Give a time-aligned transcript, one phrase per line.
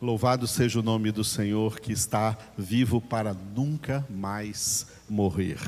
[0.00, 5.58] Louvado seja o nome do Senhor que está vivo para nunca mais morrer.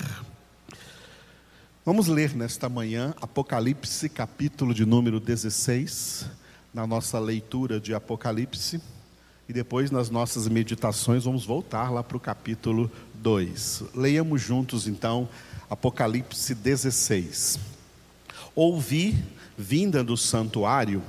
[1.82, 6.26] Vamos ler nesta manhã Apocalipse, capítulo de número 16,
[6.74, 8.82] na nossa leitura de Apocalipse,
[9.48, 13.84] e depois nas nossas meditações vamos voltar lá para o capítulo 2.
[13.94, 15.26] Leiamos juntos então
[15.70, 17.58] Apocalipse 16.
[18.54, 19.24] Ouvi,
[19.56, 21.02] vinda do santuário,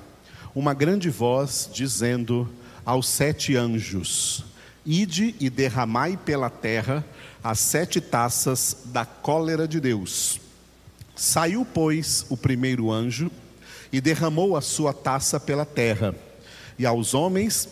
[0.56, 2.50] uma grande voz dizendo:
[2.90, 4.44] aos sete anjos:
[4.84, 7.05] Ide e derramai pela terra
[7.44, 10.41] as sete taças da cólera de Deus.
[11.16, 13.30] Saiu, pois, o primeiro anjo
[13.94, 16.16] e derramou a sua taça pela terra,
[16.80, 17.70] e aos homens,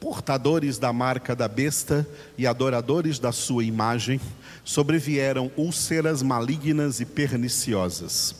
[0.00, 4.18] portadores da marca da besta e adoradores da sua imagem,
[4.64, 8.34] sobrevieram úlceras malignas e perniciosas.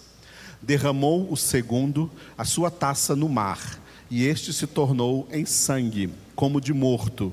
[0.62, 6.60] Derramou o segundo a sua taça no mar e este se tornou em sangue, como
[6.60, 7.32] de morto,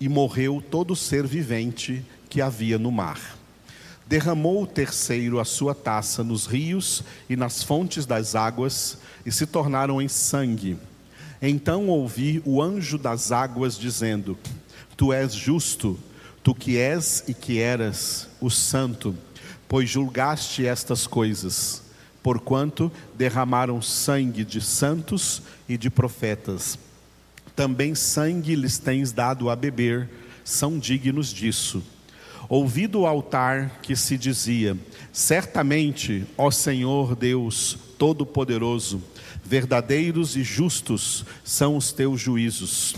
[0.00, 3.38] e morreu todo ser vivente que havia no mar.
[4.06, 9.46] Derramou o terceiro a sua taça nos rios e nas fontes das águas, e se
[9.46, 10.76] tornaram em sangue.
[11.40, 14.36] Então ouvi o anjo das águas dizendo:
[14.96, 15.98] Tu és justo,
[16.42, 19.14] tu que és e que eras o santo,
[19.68, 21.89] pois julgaste estas coisas
[22.22, 26.78] porquanto derramaram sangue de santos e de profetas.
[27.54, 30.08] Também sangue lhes tens dado a beber,
[30.44, 31.82] são dignos disso.
[32.48, 34.76] Ouvi do altar que se dizia:
[35.12, 39.02] Certamente, ó Senhor Deus Todo-Poderoso,
[39.44, 42.96] verdadeiros e justos são os teus juízos.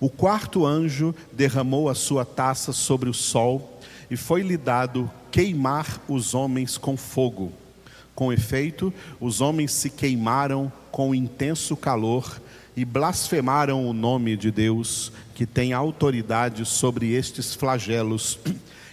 [0.00, 6.34] O quarto anjo derramou a sua taça sobre o sol e foi-lhe dado queimar os
[6.34, 7.52] homens com fogo.
[8.18, 12.42] Com efeito, os homens se queimaram com intenso calor
[12.76, 18.36] e blasfemaram o nome de Deus, que tem autoridade sobre estes flagelos,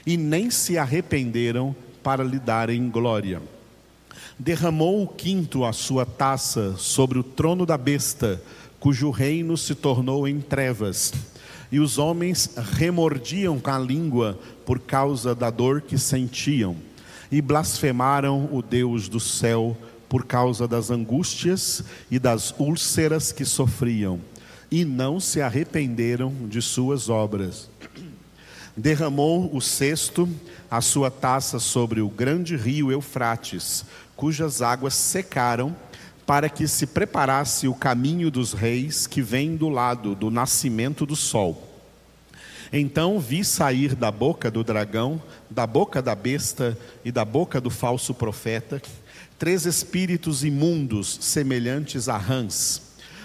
[0.05, 3.41] e nem se arrependeram para lhe darem glória.
[4.37, 8.39] Derramou o quinto a sua taça sobre o trono da besta,
[8.79, 11.11] cujo reino se tornou em trevas,
[11.71, 16.75] e os homens remordiam com a língua por causa da dor que sentiam
[17.31, 19.77] e blasfemaram o Deus do céu
[20.07, 24.19] por causa das angústias e das úlceras que sofriam,
[24.71, 27.69] e não se arrependeram de suas obras.
[28.77, 30.29] Derramou o sexto
[30.69, 35.75] a sua taça sobre o grande rio Eufrates, cujas águas secaram,
[36.25, 41.15] para que se preparasse o caminho dos reis que vem do lado do nascimento do
[41.15, 41.74] sol.
[42.77, 47.69] Então vi sair da boca do dragão, da boca da besta e da boca do
[47.69, 48.81] falso profeta,
[49.39, 52.81] três espíritos imundos semelhantes a rãs,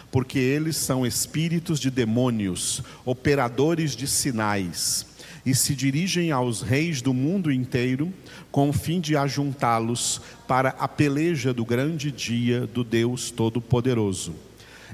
[0.08, 5.04] porque eles são espíritos de demônios, operadores de sinais,
[5.44, 8.12] e se dirigem aos reis do mundo inteiro
[8.52, 14.32] com o fim de ajuntá-los para a peleja do grande dia do Deus Todo-Poderoso.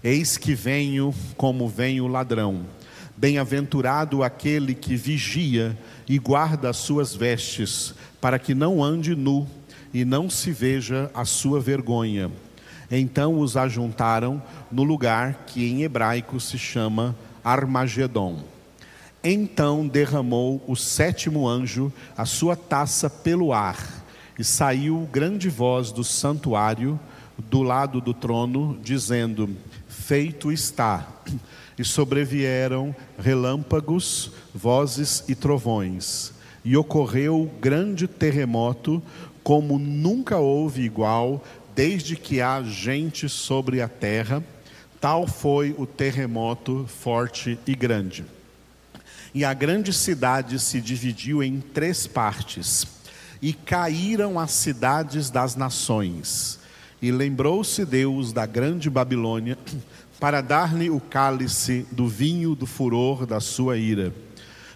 [0.02, 2.64] Eis que venho como vem o ladrão.
[3.16, 9.46] Bem-aventurado aquele que vigia e guarda as suas vestes, para que não ande nu
[9.92, 12.30] e não se veja a sua vergonha.
[12.90, 18.44] Então os ajuntaram no lugar que em hebraico se chama Armagedon.
[19.24, 24.04] Então derramou o sétimo anjo a sua taça pelo ar,
[24.38, 27.00] e saiu grande voz do santuário
[27.38, 29.50] do lado do trono, dizendo:
[30.06, 31.04] Feito está
[31.76, 36.32] e sobrevieram relâmpagos, vozes e trovões.
[36.64, 39.02] E ocorreu grande terremoto,
[39.42, 41.44] como nunca houve igual,
[41.74, 44.44] desde que há gente sobre a terra.
[45.00, 48.24] Tal foi o terremoto forte e grande.
[49.34, 52.86] E a grande cidade se dividiu em três partes,
[53.42, 56.60] e caíram as cidades das nações.
[57.06, 59.56] E lembrou-se Deus da grande Babilônia
[60.18, 64.12] para dar-lhe o cálice do vinho do furor da sua ira.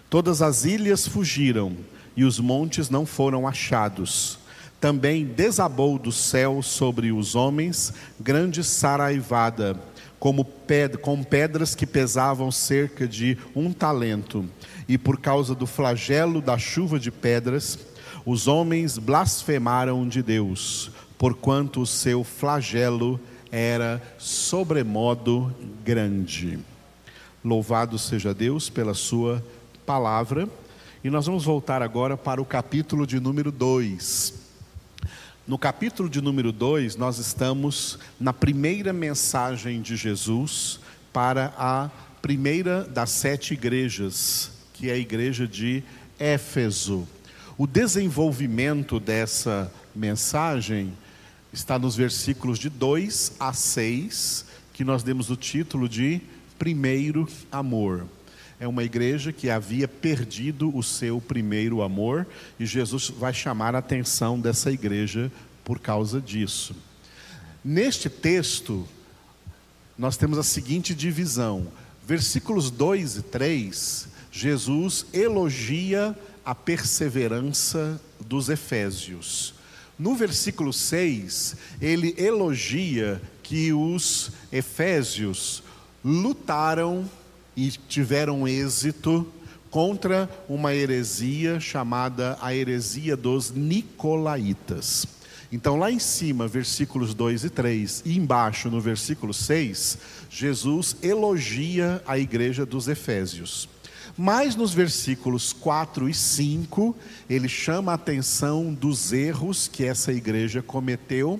[0.09, 1.75] Todas as ilhas fugiram
[2.15, 4.39] e os montes não foram achados.
[4.79, 9.77] Também desabou do céu sobre os homens grande saraivada,
[10.17, 14.45] como ped com pedras que pesavam cerca de um talento.
[14.87, 17.77] E por causa do flagelo da chuva de pedras,
[18.25, 20.91] os homens blasfemaram de Deus,
[21.21, 23.19] porquanto o seu flagelo
[23.51, 25.53] era sobremodo
[25.85, 26.57] grande.
[27.45, 29.45] Louvado seja Deus pela Sua
[29.85, 30.49] palavra.
[31.03, 34.33] E nós vamos voltar agora para o capítulo de número 2.
[35.47, 40.79] No capítulo de número 2, nós estamos na primeira mensagem de Jesus
[41.13, 45.83] para a primeira das sete igrejas, que é a igreja de
[46.17, 47.07] Éfeso.
[47.59, 50.91] O desenvolvimento dessa mensagem
[51.53, 56.21] está nos versículos de 2 a 6, que nós demos o título de
[56.57, 58.05] Primeiro Amor.
[58.59, 62.27] É uma igreja que havia perdido o seu primeiro amor
[62.59, 65.31] e Jesus vai chamar a atenção dessa igreja
[65.65, 66.75] por causa disso.
[67.63, 68.87] Neste texto,
[69.97, 71.67] nós temos a seguinte divisão:
[72.05, 79.55] versículos 2 e 3, Jesus elogia a perseverança dos efésios.
[80.01, 85.61] No versículo 6, ele elogia que os efésios
[86.03, 87.07] lutaram
[87.55, 89.31] e tiveram êxito
[89.69, 95.05] contra uma heresia chamada a heresia dos Nicolaitas.
[95.51, 99.99] Então, lá em cima, versículos 2 e 3, e embaixo, no versículo 6,
[100.31, 103.69] Jesus elogia a igreja dos Efésios.
[104.17, 106.95] Mas nos versículos 4 e 5,
[107.29, 111.39] ele chama a atenção dos erros que essa igreja cometeu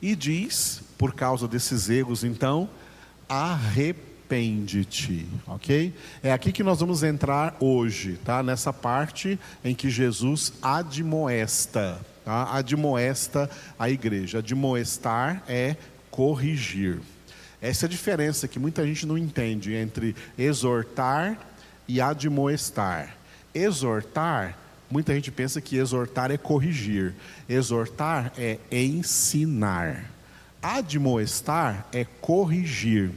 [0.00, 2.68] e diz, por causa desses erros, então,
[3.28, 5.94] arrepende-te, ok?
[6.22, 8.42] É aqui que nós vamos entrar hoje, tá?
[8.42, 12.56] Nessa parte em que Jesus admoesta, tá?
[12.56, 13.48] Admoesta
[13.78, 14.38] a igreja.
[14.38, 15.76] Admoestar é
[16.10, 17.00] corrigir.
[17.60, 21.38] Essa é a diferença que muita gente não entende entre exortar
[21.92, 23.14] e admoestar.
[23.54, 24.56] Exortar,
[24.90, 27.14] muita gente pensa que exortar é corrigir,
[27.46, 30.10] exortar é ensinar.
[30.62, 33.10] Admoestar é corrigir.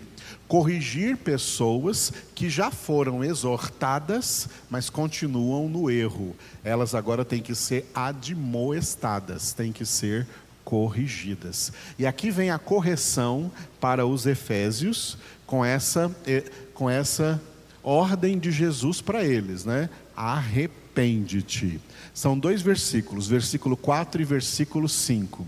[0.45, 6.35] Corrigir pessoas que já foram exortadas, mas continuam no erro.
[6.61, 10.27] Elas agora têm que ser admoestadas, têm que ser
[10.65, 11.71] corrigidas.
[11.97, 13.49] E aqui vem a correção
[13.79, 16.43] para os Efésios com essa, eh,
[16.73, 17.41] com essa
[17.85, 19.89] ordem de Jesus para eles, né?
[20.15, 21.79] Arrepende-te.
[22.13, 25.45] São dois versículos, versículo 4 e versículo 5.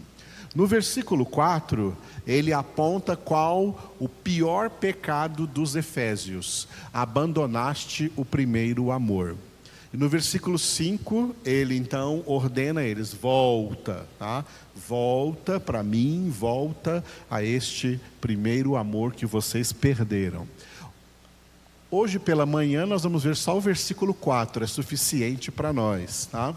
[0.55, 9.35] No versículo 4, ele aponta qual o pior pecado dos Efésios: abandonaste o primeiro amor.
[9.93, 14.45] E no versículo 5, ele então ordena eles: volta, tá?
[14.75, 20.47] Volta para mim, volta a este primeiro amor que vocês perderam.
[21.89, 26.53] Hoje pela manhã nós vamos ver só o versículo 4, é suficiente para nós, tá?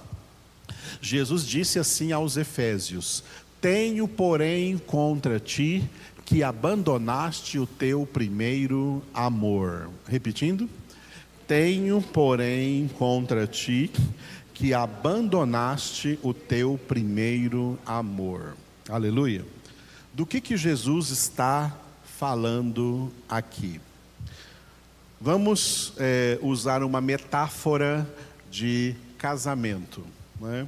[1.00, 3.23] Jesus disse assim aos Efésios:
[3.61, 5.88] Tenho, porém, contra ti
[6.25, 9.88] que abandonaste o teu primeiro amor.
[10.09, 10.69] Repetindo:
[11.47, 13.88] Tenho, porém, contra ti
[14.53, 18.56] que abandonaste o teu primeiro amor.
[18.88, 19.44] Aleluia.
[20.12, 21.73] Do que que Jesus está
[22.19, 23.81] falando aqui?
[25.22, 28.08] Vamos é, usar uma metáfora
[28.50, 30.02] de casamento.
[30.40, 30.67] Né?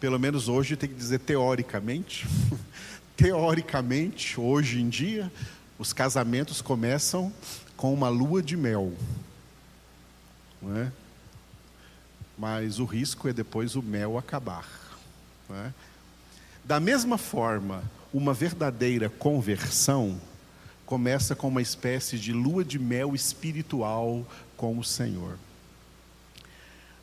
[0.00, 2.26] Pelo menos hoje tem que dizer teoricamente.
[3.16, 5.30] teoricamente, hoje em dia,
[5.78, 7.32] os casamentos começam
[7.76, 8.92] com uma lua de mel.
[10.60, 10.90] Né?
[12.36, 14.66] Mas o risco é depois o mel acabar.
[15.48, 15.72] Né?
[16.64, 20.20] Da mesma forma, uma verdadeira conversão
[20.88, 24.26] começa com uma espécie de lua de mel espiritual
[24.56, 25.38] com o Senhor.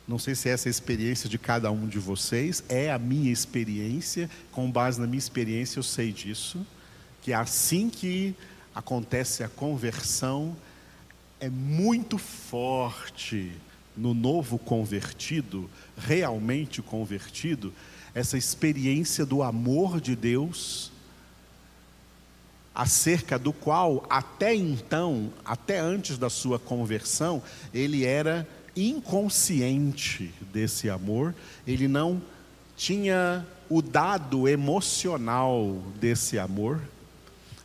[0.08, 3.30] Não sei se essa é a experiência de cada um de vocês, é a minha
[3.30, 6.66] experiência, com base na minha experiência eu sei disso,
[7.22, 8.34] que é assim que
[8.74, 10.56] acontece a conversão,
[11.38, 13.52] é muito forte
[13.96, 17.72] no novo convertido, realmente convertido,
[18.12, 20.90] essa experiência do amor de Deus
[22.76, 27.42] acerca do qual até então, até antes da sua conversão,
[27.72, 31.34] ele era inconsciente desse amor,
[31.66, 32.20] ele não
[32.76, 36.82] tinha o dado emocional desse amor,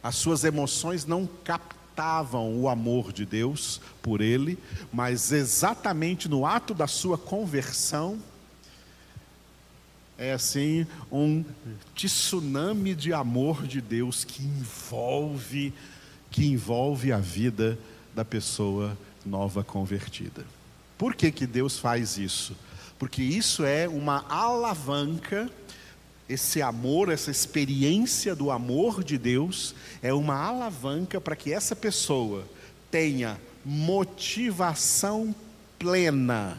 [0.02, 4.58] as suas emoções não captavam o amor de Deus por ele,
[4.94, 8.18] mas exatamente no ato da sua conversão,
[10.22, 11.44] é assim um
[11.96, 15.74] tsunami de amor de Deus que envolve
[16.30, 17.78] que envolve a vida
[18.16, 20.46] da pessoa nova convertida.
[20.98, 22.56] Por que que Deus faz isso?
[23.00, 25.50] Porque isso é uma alavanca
[26.30, 32.48] esse amor, essa experiência do amor de Deus é uma alavanca para que essa pessoa
[32.90, 35.36] tenha motivação
[35.78, 36.58] plena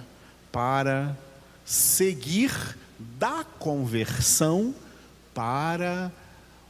[0.51, 1.17] para
[1.65, 2.77] seguir
[3.19, 4.75] da conversão
[5.35, 6.13] para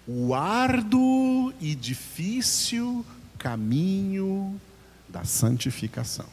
[0.07, 3.05] o árduo e difícil
[3.39, 4.61] caminho
[5.09, 6.27] da santificação.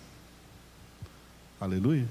[1.60, 2.08] Aleluia.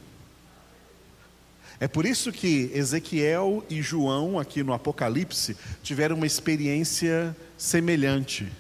[1.81, 8.51] É por isso que Ezequiel e João, aqui no Apocalipse, tiveram uma experiência semelhante.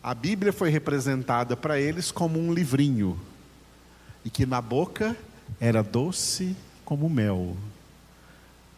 [0.00, 3.18] A Bíblia foi representada para eles como um livrinho,
[4.24, 5.16] e que na boca
[5.60, 7.56] era doce como mel.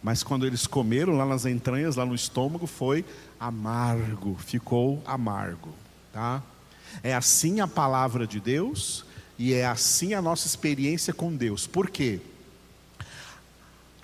[0.03, 3.05] Mas quando eles comeram lá nas entranhas, lá no estômago, foi
[3.41, 5.71] amargo, ficou amargo,
[6.12, 6.43] tá?
[7.03, 9.05] É assim a palavra de Deus
[9.38, 11.67] e é assim a nossa experiência com Deus.
[11.67, 12.21] Por quê?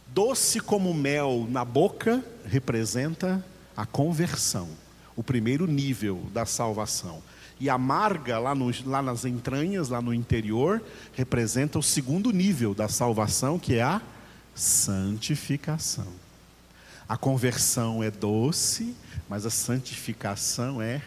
[0.09, 3.43] Doce como mel na boca representa
[3.75, 4.69] a conversão,
[5.17, 7.23] o primeiro nível da salvação.
[7.59, 10.83] E amarga lá, no, lá nas entranhas, lá no interior,
[11.15, 14.03] representa o segundo nível da salvação, que é a
[14.55, 16.09] santificação.
[17.09, 18.95] A conversão é doce,
[19.29, 21.03] mas a santificação é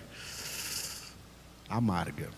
[1.70, 2.30] amarga.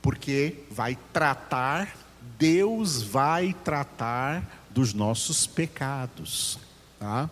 [0.00, 1.94] Porque vai tratar,
[2.38, 6.58] Deus vai tratar dos nossos pecados.
[6.98, 7.28] Tá?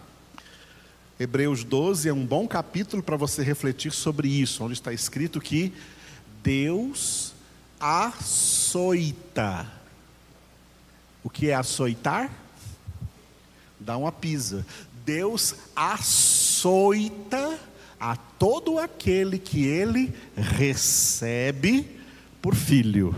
[1.18, 5.72] Hebreus 12 é um bom capítulo para você refletir sobre isso, onde está escrito que
[6.42, 7.32] Deus
[7.80, 9.77] açoita.
[11.28, 12.30] O que é açoitar?
[13.78, 14.64] Dá uma pisa.
[15.04, 17.58] Deus açoita
[18.00, 21.86] a todo aquele que ele recebe
[22.40, 23.14] por filho.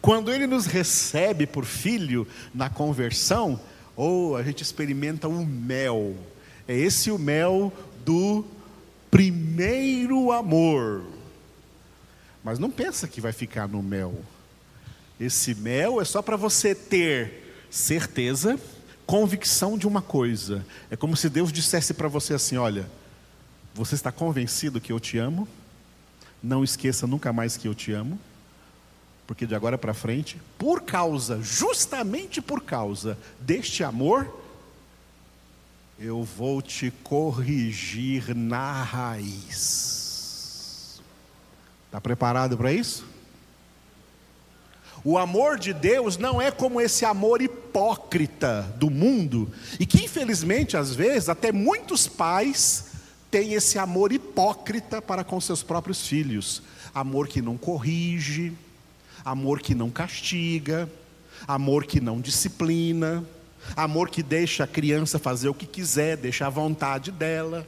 [0.00, 3.58] Quando ele nos recebe por filho na conversão,
[3.96, 6.14] ou oh, a gente experimenta o mel.
[6.68, 7.72] É esse o mel
[8.04, 8.44] do
[9.10, 11.04] primeiro amor.
[12.44, 14.14] Mas não pensa que vai ficar no mel.
[15.18, 18.58] Esse mel é só para você ter certeza,
[19.06, 20.64] convicção de uma coisa.
[20.90, 22.90] É como se Deus dissesse para você assim: olha,
[23.72, 25.48] você está convencido que eu te amo?
[26.42, 28.18] Não esqueça nunca mais que eu te amo
[29.26, 34.42] porque de agora para frente, por causa, justamente por causa deste amor,
[35.98, 40.20] eu vou te corrigir na raiz.
[41.86, 43.06] Está preparado para isso?
[45.04, 50.76] O amor de Deus não é como esse amor hipócrita do mundo, e que infelizmente,
[50.76, 52.86] às vezes, até muitos pais
[53.30, 56.62] têm esse amor hipócrita para com seus próprios filhos
[56.94, 58.52] amor que não corrige,
[59.24, 60.88] amor que não castiga,
[61.46, 63.24] amor que não disciplina,
[63.74, 67.66] amor que deixa a criança fazer o que quiser, deixa a vontade dela.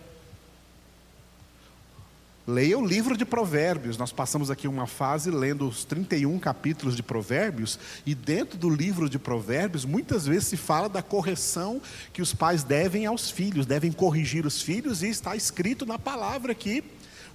[2.47, 3.99] Leia o livro de Provérbios.
[3.99, 9.09] Nós passamos aqui uma fase lendo os 31 capítulos de Provérbios, e dentro do livro
[9.11, 13.91] de Provérbios, muitas vezes se fala da correção que os pais devem aos filhos, devem
[13.91, 16.85] corrigir os filhos, e está escrito na palavra que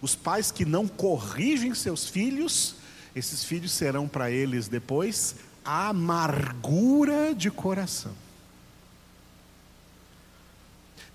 [0.01, 2.75] os pais que não corrigem seus filhos
[3.15, 8.13] esses filhos serão para eles depois amargura de coração.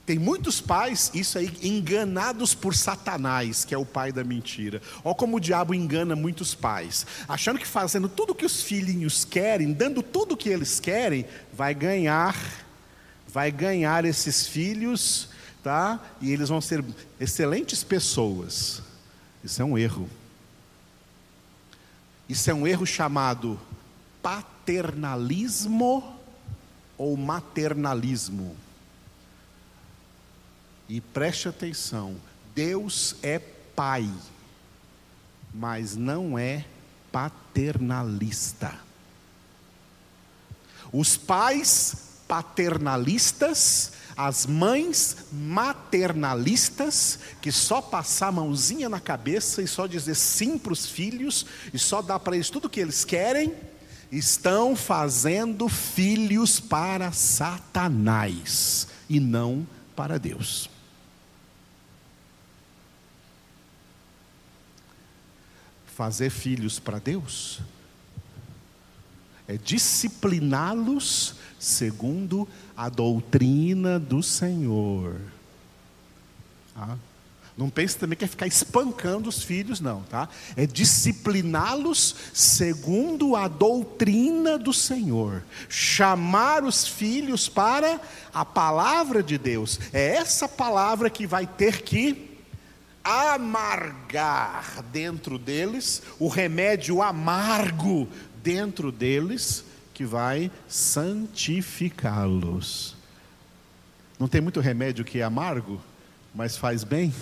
[0.06, 4.80] Tem muitos pais, isso aí, enganados por Satanás, que é o pai da mentira.
[5.02, 9.24] Olha como o diabo engana muitos pais, achando que fazendo tudo o que os filhinhos
[9.24, 12.36] querem, dando tudo o que eles querem, vai ganhar,
[13.26, 15.28] vai ganhar esses filhos,
[15.60, 16.00] tá?
[16.20, 16.84] E eles vão ser
[17.18, 18.80] excelentes pessoas.
[19.42, 20.08] Isso é um erro.
[22.28, 23.58] Isso é um erro chamado
[24.22, 26.16] paternalismo
[26.96, 28.56] ou maternalismo.
[30.88, 32.16] E preste atenção:
[32.54, 34.08] Deus é pai,
[35.52, 36.64] mas não é
[37.10, 38.78] paternalista.
[40.92, 41.96] Os pais
[42.28, 50.56] paternalistas as mães maternalistas, que só passar a mãozinha na cabeça e só dizer sim
[50.56, 53.52] para os filhos, e só dar para eles tudo o que eles querem,
[54.10, 60.70] estão fazendo filhos para Satanás e não para Deus.
[65.96, 67.60] Fazer filhos para Deus
[69.48, 75.18] é discipliná-los segundo a doutrina do Senhor.
[76.74, 76.98] Tá?
[77.56, 80.28] Não pense também que é ficar espancando os filhos, não, tá?
[80.54, 85.42] É discipliná-los segundo a doutrina do Senhor.
[85.66, 87.98] Chamar os filhos para
[88.34, 89.80] a palavra de Deus.
[89.94, 92.25] É essa palavra que vai ter que
[93.06, 98.08] amargar dentro deles, o remédio amargo
[98.42, 102.96] dentro deles, que vai santificá-los.
[104.18, 105.80] Não tem muito remédio que é amargo,
[106.34, 107.14] mas faz bem?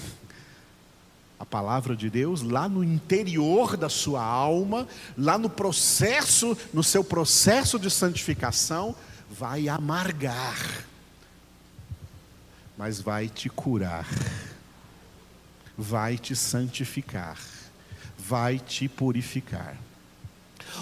[1.39, 7.05] a palavra de Deus lá no interior da sua alma, lá no processo, no seu
[7.05, 8.97] processo de santificação,
[9.31, 10.87] vai amargar,
[12.79, 14.07] mas vai te curar,
[15.77, 17.39] vai te santificar,
[18.19, 19.77] vai te purificar.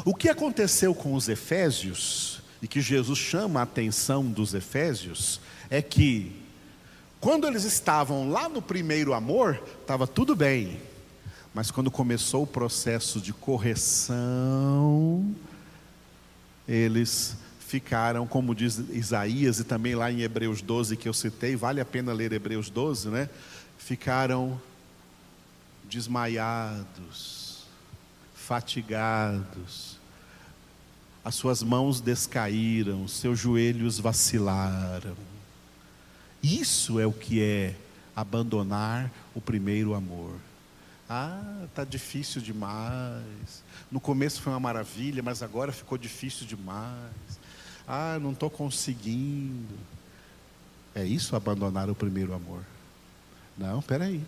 [0.05, 5.83] O que aconteceu com os Efésios, e que Jesus chama a atenção dos Efésios, é
[5.83, 6.33] que,
[7.21, 10.81] quando eles estavam lá no primeiro amor, estava tudo bem,
[11.55, 15.35] mas quando começou o processo de correção,
[16.67, 21.81] eles ficaram, como diz Isaías e também lá em Hebreus 12 que eu citei, vale
[21.81, 23.29] a pena ler Hebreus 12, né?
[23.79, 24.61] Ficaram
[25.93, 27.65] desmaiados,
[28.35, 29.99] fatigados,
[31.25, 35.17] as suas mãos descaíram, seus joelhos vacilaram.
[36.43, 37.77] Isso é o que é
[38.17, 40.35] abandonar o primeiro amor.
[41.09, 43.63] Ah, tá difícil demais.
[43.91, 47.13] No começo foi uma maravilha, mas agora ficou difícil demais.
[47.87, 49.79] Ah, não estou conseguindo.
[50.95, 52.65] É isso abandonar o primeiro amor?
[53.57, 54.25] Não, peraí.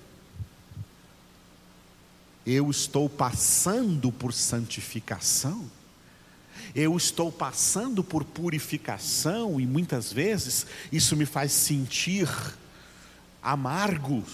[2.47, 5.71] Eu estou passando por santificação.
[6.75, 12.29] Eu estou passando por purificação e muitas vezes isso me faz sentir
[13.43, 14.25] amargo,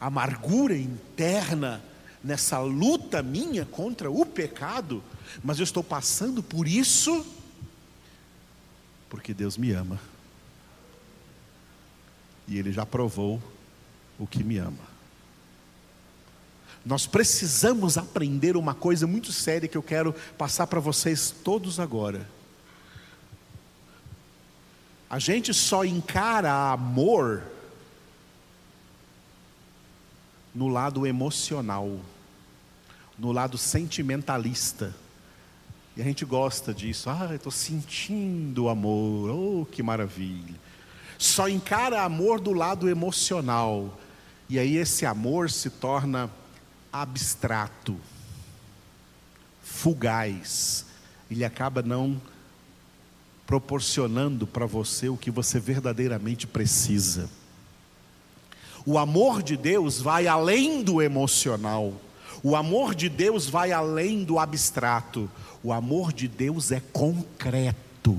[0.00, 1.82] amargura interna
[2.24, 5.02] nessa luta minha contra o pecado,
[5.44, 7.24] mas eu estou passando por isso
[9.08, 10.00] porque Deus me ama.
[12.48, 13.42] E Ele já provou
[14.18, 14.95] o que me ama.
[16.86, 22.30] Nós precisamos aprender uma coisa muito séria que eu quero passar para vocês todos agora.
[25.10, 27.42] A gente só encara amor
[30.54, 31.98] no lado emocional,
[33.18, 34.94] no lado sentimentalista.
[35.96, 37.10] E a gente gosta disso.
[37.10, 39.30] Ah, estou sentindo amor.
[39.30, 40.54] Oh, que maravilha.
[41.18, 43.98] Só encara amor do lado emocional.
[44.48, 46.30] E aí esse amor se torna
[47.02, 47.96] abstrato,
[49.62, 50.86] fugaz.
[51.30, 52.20] Ele acaba não
[53.46, 57.30] proporcionando para você o que você verdadeiramente precisa.
[58.84, 61.92] O amor de Deus vai além do emocional.
[62.42, 65.30] O amor de Deus vai além do abstrato.
[65.62, 68.16] O amor de Deus é concreto.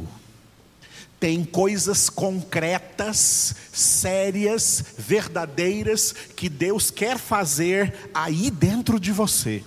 [1.20, 9.64] Tem coisas concretas, sérias, verdadeiras que Deus quer fazer aí dentro de você.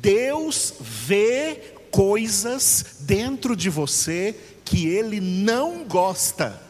[0.00, 4.34] Deus vê coisas dentro de você
[4.64, 6.60] que Ele não gosta.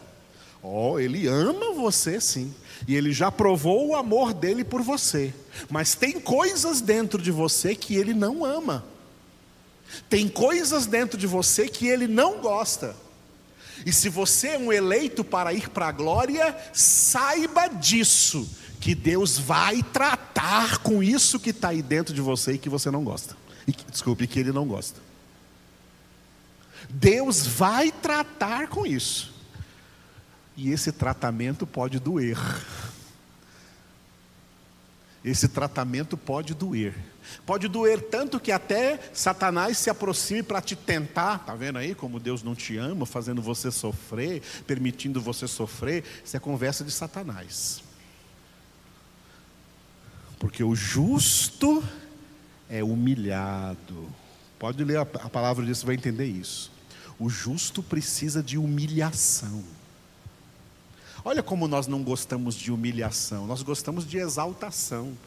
[0.61, 2.53] Oh, Ele ama você sim.
[2.87, 5.33] E Ele já provou o amor dele por você.
[5.69, 8.85] Mas tem coisas dentro de você que Ele não ama.
[10.09, 12.95] Tem coisas dentro de você que ele não gosta.
[13.85, 19.37] E se você é um eleito para ir para a glória, saiba disso, que Deus
[19.37, 23.35] vai tratar com isso que está aí dentro de você e que você não gosta.
[23.67, 24.99] E, desculpe, que ele não gosta.
[26.89, 29.33] Deus vai tratar com isso.
[30.57, 32.37] E esse tratamento pode doer.
[35.23, 36.95] Esse tratamento pode doer.
[37.45, 41.39] Pode doer tanto que até Satanás se aproxime para te tentar.
[41.39, 46.03] Tá vendo aí como Deus não te ama, fazendo você sofrer, permitindo você sofrer?
[46.23, 47.83] Isso é conversa de Satanás.
[50.39, 51.83] Porque o justo
[52.69, 54.09] é humilhado.
[54.57, 56.71] Pode ler a palavra disso, vai entender isso.
[57.19, 59.63] O justo precisa de humilhação.
[61.23, 65.17] Olha como nós não gostamos de humilhação, nós gostamos de exaltação.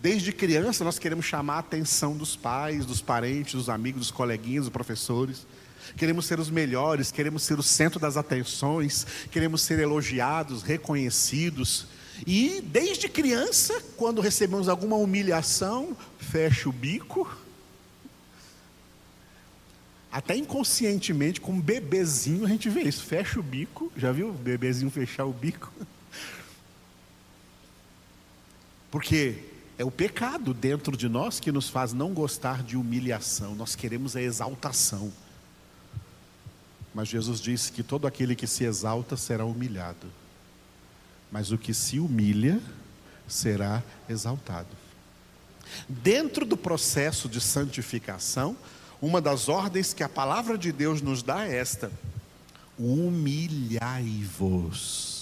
[0.00, 4.64] Desde criança nós queremos chamar a atenção dos pais, dos parentes, dos amigos, dos coleguinhas,
[4.64, 5.46] dos professores.
[5.96, 11.86] Queremos ser os melhores, queremos ser o centro das atenções, queremos ser elogiados, reconhecidos.
[12.26, 17.28] E desde criança, quando recebemos alguma humilhação, fecha o bico.
[20.18, 23.92] Até inconscientemente, como bebezinho, a gente vê isso, fecha o bico.
[23.96, 25.72] Já viu o bebezinho fechar o bico?
[28.90, 29.44] Porque
[29.78, 34.16] é o pecado dentro de nós que nos faz não gostar de humilhação, nós queremos
[34.16, 35.12] a exaltação.
[36.92, 40.08] Mas Jesus disse que todo aquele que se exalta será humilhado,
[41.30, 42.60] mas o que se humilha
[43.28, 44.66] será exaltado.
[45.88, 48.56] Dentro do processo de santificação,
[49.00, 51.92] uma das ordens que a palavra de Deus nos dá é esta:
[52.78, 55.18] humilhai-vos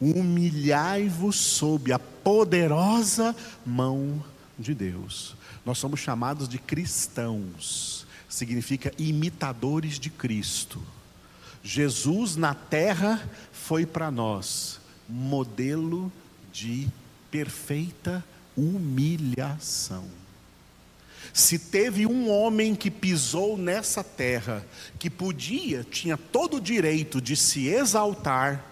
[0.00, 3.34] Humilhai-vos sob a poderosa
[3.66, 4.22] mão
[4.56, 5.34] de Deus.
[5.66, 10.80] Nós somos chamados de cristãos, significa imitadores de Cristo.
[11.64, 16.12] Jesus na terra foi para nós modelo
[16.52, 16.86] de
[17.30, 18.24] perfeita
[18.56, 20.04] humilhação.
[21.32, 24.64] Se teve um homem que pisou nessa terra,
[24.98, 28.64] que podia, tinha todo o direito de se exaltar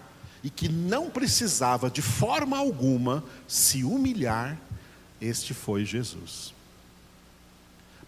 [0.43, 4.57] e que não precisava de forma alguma se humilhar,
[5.19, 6.53] este foi Jesus.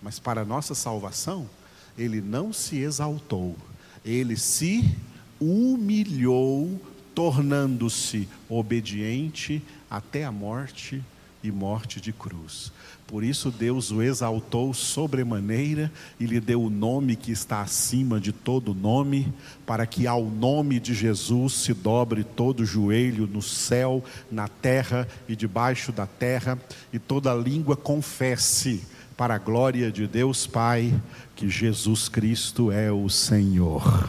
[0.01, 1.49] Mas para nossa salvação,
[1.97, 3.57] ele não se exaltou,
[4.05, 4.95] ele se
[5.39, 6.79] humilhou,
[7.13, 11.03] tornando-se obediente até a morte
[11.43, 12.71] e morte de cruz.
[13.07, 18.31] Por isso Deus o exaltou sobremaneira e lhe deu o nome que está acima de
[18.31, 19.33] todo nome,
[19.65, 25.35] para que ao nome de Jesus se dobre todo joelho no céu, na terra e
[25.35, 26.59] debaixo da terra,
[26.93, 28.83] e toda língua confesse
[29.17, 30.93] para a glória de Deus Pai
[31.35, 34.07] que Jesus Cristo é o Senhor.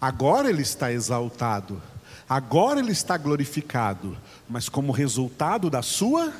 [0.00, 1.82] Agora ele está exaltado
[2.30, 4.16] Agora ele está glorificado,
[4.48, 6.32] mas como resultado da sua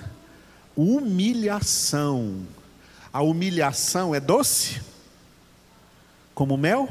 [0.76, 2.46] humilhação.
[3.12, 4.81] A humilhação é doce?
[6.33, 6.88] Como mel?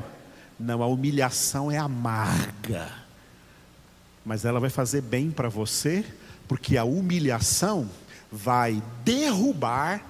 [0.60, 2.92] Não, a humilhação é amarga.
[4.26, 6.04] Mas ela vai fazer bem para você,
[6.46, 7.90] porque a humilhação
[8.30, 10.04] vai derrubar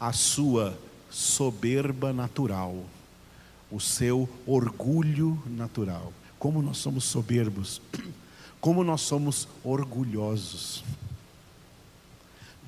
[0.00, 0.76] a sua
[1.08, 2.82] soberba natural,
[3.70, 6.12] o seu orgulho natural.
[6.36, 7.80] Como nós somos soberbos
[8.64, 10.82] como nós somos orgulhosos.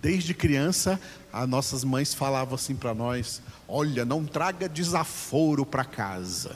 [0.02, 1.00] Desde criança,
[1.32, 6.54] as nossas mães falavam assim para nós: olha, não traga desaforo para casa.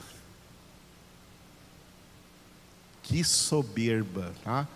[3.02, 4.68] Que soberba, tá?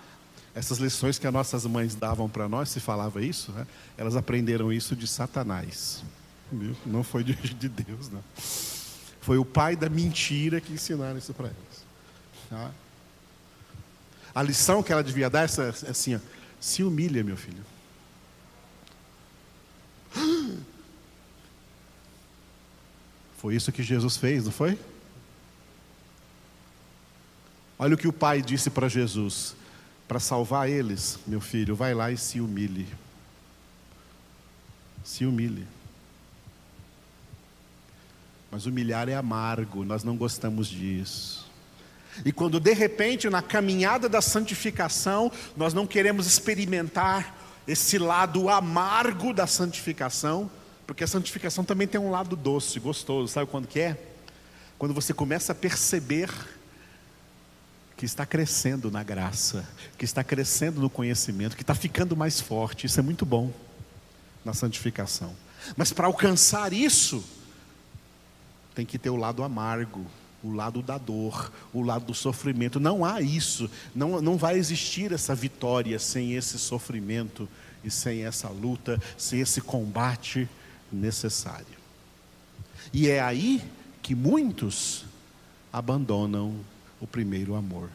[0.55, 3.67] Essas lições que as nossas mães davam para nós, se falava isso, né?
[3.99, 6.03] elas aprenderam isso de Satanás.
[6.87, 8.25] Não foi de, de Deus, não.
[9.21, 11.85] Foi o pai da mentira que ensinaram isso para elas.
[12.49, 12.71] Tá?
[14.35, 16.19] A lição que ela devia dar é assim: ó,
[16.61, 17.65] se humilha, meu filho.
[23.37, 24.79] Foi isso que Jesus fez, não foi?
[27.79, 29.55] Olha o que o pai disse para Jesus:
[30.09, 32.89] para salvar eles, meu filho, vai lá e se humilhe.
[35.05, 35.67] Se humilhe.
[38.51, 41.51] Mas humilhar é amargo, nós não gostamos disso.
[42.25, 47.35] E quando de repente, na caminhada da santificação, nós não queremos experimentar
[47.67, 50.51] esse lado amargo da santificação,
[50.87, 53.99] porque a santificação também tem um lado doce, gostoso, sabe quando que é?
[54.79, 56.31] Quando você começa a perceber
[57.97, 62.87] que está crescendo na graça, que está crescendo no conhecimento, que está ficando mais forte,
[62.87, 63.53] isso é muito bom
[64.45, 65.35] na santificação.
[65.77, 67.25] Mas para alcançar isso,
[68.75, 70.05] tem que ter o lado amargo,
[70.45, 72.79] o lado da dor, o lado do sofrimento.
[72.79, 77.49] Não há isso, não, não vai existir essa vitória sem esse sofrimento
[77.83, 80.49] e sem essa luta, sem esse combate
[80.93, 81.67] necessário.
[82.93, 83.63] E é aí
[84.03, 85.05] que muitos
[85.73, 86.55] abandonam
[87.01, 87.89] o primeiro amor.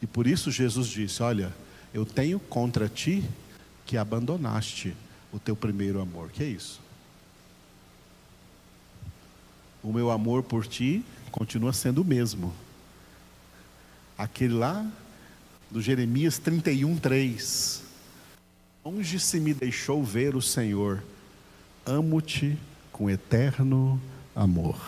[0.00, 1.52] E por isso Jesus disse: Olha,
[1.92, 3.24] eu tenho contra ti
[3.86, 4.94] que abandonaste
[5.32, 6.30] o teu primeiro amor.
[6.30, 6.80] Que é isso?
[9.82, 12.52] O meu amor por ti continua sendo o mesmo.
[14.16, 14.86] Aquele lá
[15.70, 17.82] do Jeremias 31, 3.
[18.84, 21.02] Onde se me deixou ver o Senhor,
[21.84, 22.58] amo-te
[22.90, 24.00] com eterno
[24.34, 24.80] amor.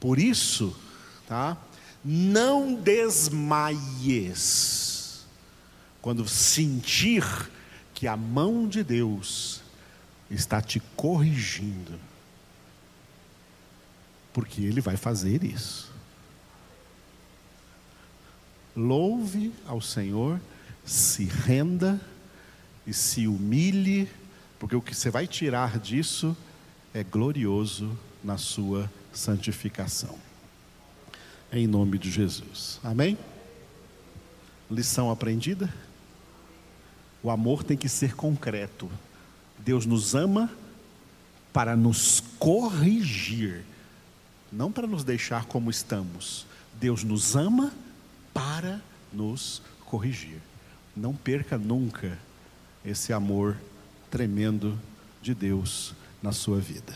[0.00, 0.76] Por isso,
[1.28, 1.56] tá?
[2.04, 4.12] Não desmaies
[6.00, 7.24] quando sentir
[7.94, 9.61] que a mão de Deus
[10.34, 11.98] está te corrigindo.
[14.32, 15.92] Porque Ele vai fazer isso.
[18.74, 20.40] Louve ao Senhor,
[20.84, 22.00] se renda
[22.86, 24.08] e se humilhe,
[24.58, 26.36] porque o que você vai tirar disso
[26.94, 30.18] é glorioso na sua santificação.
[31.52, 32.80] Em nome de Jesus.
[32.82, 33.18] Amém?
[34.70, 35.72] Lição aprendida?
[37.22, 38.90] O amor tem que ser concreto.
[39.64, 40.50] Deus nos ama
[41.52, 43.64] para nos corrigir,
[44.50, 46.46] não para nos deixar como estamos.
[46.80, 47.72] Deus nos ama
[48.32, 48.80] para
[49.12, 50.40] nos corrigir.
[50.96, 52.18] Não perca nunca
[52.84, 53.56] esse amor
[54.10, 54.78] tremendo
[55.22, 56.94] de Deus na sua vida.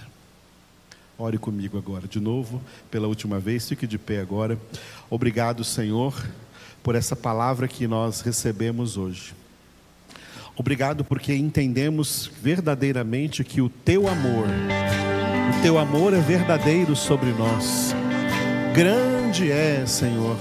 [1.18, 4.60] Ore comigo agora, de novo, pela última vez, fique de pé agora.
[5.08, 6.14] Obrigado, Senhor,
[6.82, 9.34] por essa palavra que nós recebemos hoje.
[10.58, 17.94] Obrigado porque entendemos verdadeiramente que o teu amor, o teu amor é verdadeiro sobre nós.
[18.74, 20.36] Grande é, Senhor,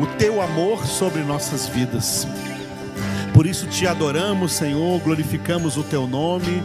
[0.00, 2.26] o teu amor sobre nossas vidas.
[3.34, 6.62] Por isso te adoramos, Senhor, glorificamos o teu nome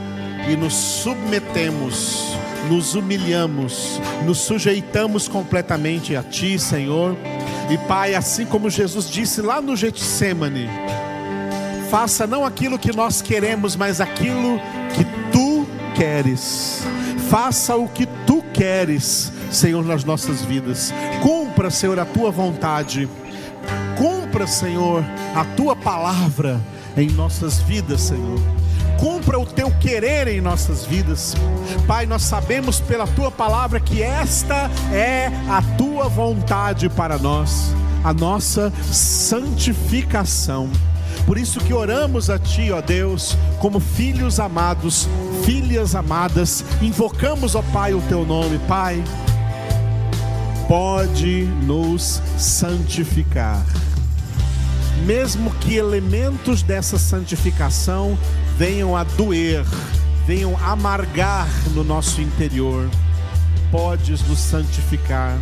[0.50, 2.34] e nos submetemos,
[2.70, 7.16] nos humilhamos, nos sujeitamos completamente a ti, Senhor.
[7.70, 10.68] E Pai, assim como Jesus disse lá no Getsemane,
[11.94, 14.60] faça não aquilo que nós queremos, mas aquilo
[14.96, 16.82] que tu queres.
[17.30, 20.92] Faça o que tu queres, Senhor, nas nossas vidas.
[21.22, 23.08] Cumpra, Senhor, a tua vontade.
[23.96, 26.60] Cumpra, Senhor, a tua palavra
[26.98, 28.40] em nossas vidas, Senhor.
[29.00, 31.36] Cumpra o teu querer em nossas vidas.
[31.86, 37.72] Pai, nós sabemos pela tua palavra que esta é a tua vontade para nós,
[38.04, 40.72] a nossa santificação.
[41.26, 45.08] Por isso que oramos a Ti, ó Deus, como filhos amados,
[45.46, 49.02] filhas amadas, invocamos, ó Pai, o Teu nome, Pai.
[50.68, 53.64] Pode nos santificar,
[55.06, 58.18] mesmo que elementos dessa santificação
[58.58, 59.66] venham a doer,
[60.26, 62.90] venham amargar no nosso interior,
[63.72, 65.38] podes nos santificar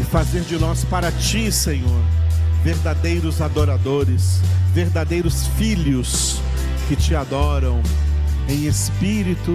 [0.00, 2.02] e fazer de nós para Ti, Senhor,
[2.66, 4.40] verdadeiros adoradores,
[4.74, 6.40] verdadeiros filhos
[6.88, 7.80] que te adoram
[8.48, 9.54] em espírito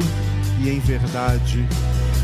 [0.61, 1.67] e em verdade.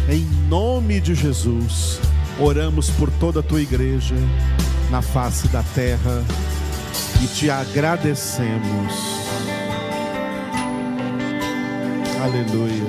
[0.08, 2.00] Em nome de Jesus,
[2.40, 4.16] oramos por toda a tua igreja
[4.90, 6.24] na face da terra
[7.22, 8.94] e te agradecemos.
[12.24, 12.88] Aleluia.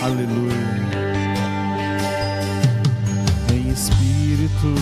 [0.00, 0.57] Aleluia.
[4.48, 4.74] Espírito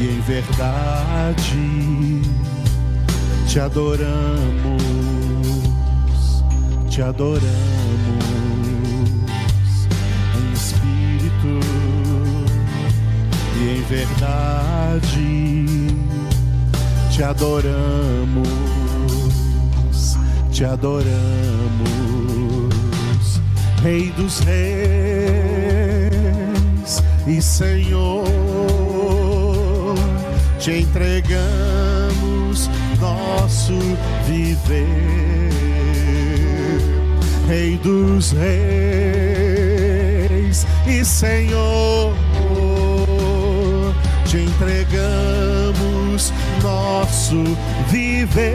[0.00, 2.22] e em verdade
[3.46, 4.82] te adoramos,
[6.88, 7.44] te adoramos.
[10.36, 11.60] Em espírito.
[13.60, 15.88] E em verdade
[17.10, 18.48] te adoramos,
[20.52, 21.08] te adoramos,
[23.82, 25.57] Rei dos Reis
[27.28, 28.24] e Senhor
[30.58, 33.78] te entregamos nosso
[34.26, 35.52] viver,
[37.46, 38.56] Rei dos Reis
[40.86, 42.14] e Senhor,
[44.24, 47.44] te entregamos nosso
[47.88, 48.48] viver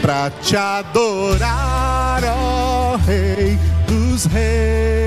[0.00, 4.97] para te adorar, ó Rei dos Reis.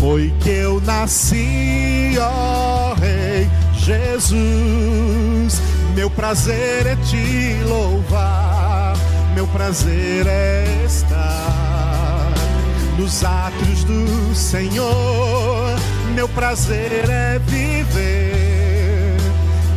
[0.00, 5.60] Foi que eu nasci, ó Rei Jesus.
[5.94, 8.96] Meu prazer é te louvar,
[9.34, 12.32] meu prazer é estar
[12.96, 15.76] nos átrios do Senhor.
[16.14, 19.18] Meu prazer é viver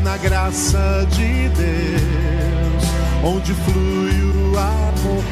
[0.06, 2.84] na graça de Deus,
[3.26, 5.24] onde flui o amor.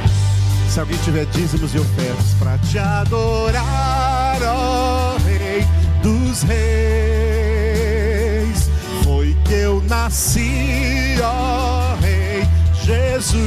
[0.68, 4.01] Se alguém tiver dízimos e ofertas para te adorar,
[4.44, 5.66] ó Rei
[6.02, 6.60] dos Reis,
[9.04, 12.44] foi que eu nasci, ó Rei
[12.84, 13.42] Jesus.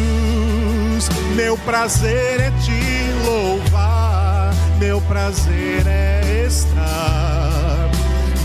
[1.34, 7.90] Meu prazer é te louvar, meu prazer é estar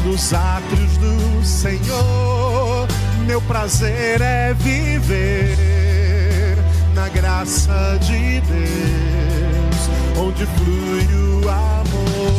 [0.06, 2.88] nos átrios do Senhor.
[3.26, 6.58] Meu prazer é viver
[6.96, 9.49] na graça de Deus,
[10.20, 12.34] onde flui o amor,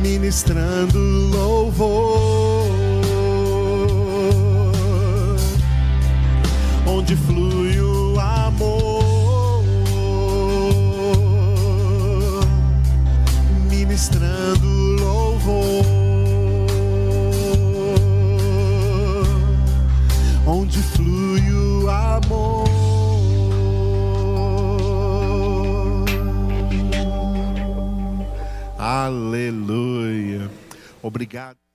[0.00, 0.98] ministrando
[1.34, 2.68] louvor,
[6.86, 9.64] onde flui o amor,
[13.68, 14.68] ministrando
[15.00, 15.84] louvor,
[20.46, 22.85] onde flui o amor.
[28.88, 30.48] Aleluia.
[31.02, 31.65] Obrigado.